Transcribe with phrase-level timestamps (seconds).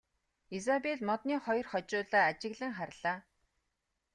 [0.55, 3.17] Изабель модны хоёр хожуулаа ажиглан харлаа.